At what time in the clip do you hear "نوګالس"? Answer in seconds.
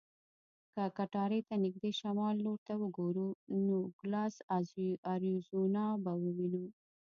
3.67-4.35